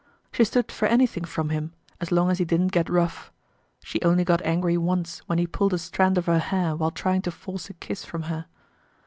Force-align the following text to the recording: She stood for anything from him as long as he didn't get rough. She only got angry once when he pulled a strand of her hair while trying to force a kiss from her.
She 0.31 0.45
stood 0.45 0.71
for 0.71 0.87
anything 0.87 1.25
from 1.25 1.49
him 1.49 1.73
as 1.99 2.11
long 2.11 2.31
as 2.31 2.39
he 2.39 2.43
didn't 2.45 2.71
get 2.71 2.89
rough. 2.89 3.31
She 3.83 4.01
only 4.01 4.23
got 4.23 4.41
angry 4.41 4.75
once 4.75 5.19
when 5.27 5.37
he 5.37 5.45
pulled 5.45 5.75
a 5.75 5.77
strand 5.77 6.17
of 6.17 6.25
her 6.25 6.39
hair 6.39 6.75
while 6.75 6.89
trying 6.89 7.21
to 7.21 7.31
force 7.31 7.69
a 7.69 7.75
kiss 7.75 8.03
from 8.03 8.23
her. 8.23 8.47